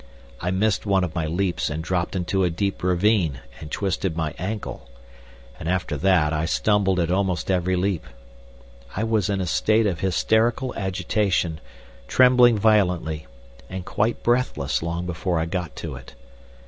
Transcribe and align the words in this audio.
I 0.39 0.49
missed 0.49 0.83
one 0.87 1.03
of 1.03 1.13
my 1.13 1.27
leaps 1.27 1.69
and 1.69 1.83
dropped 1.83 2.15
into 2.15 2.43
a 2.43 2.49
deep 2.49 2.81
ravine 2.81 3.39
and 3.59 3.69
twisted 3.69 4.17
my 4.17 4.33
ankle, 4.39 4.89
and 5.59 5.69
after 5.69 5.95
that 5.95 6.33
I 6.33 6.45
stumbled 6.47 6.99
at 6.99 7.11
almost 7.11 7.51
every 7.51 7.75
leap. 7.75 8.05
I 8.95 9.03
was 9.03 9.29
in 9.29 9.39
a 9.39 9.45
state 9.45 9.85
of 9.85 9.99
hysterical 9.99 10.73
agitation, 10.75 11.59
trembling 12.07 12.57
violently, 12.57 13.27
and 13.69 13.85
quite 13.85 14.23
breathless 14.23 14.81
long 14.81 15.05
before 15.05 15.37
I 15.37 15.45
got 15.45 15.75
to 15.75 15.97
it. 15.97 16.15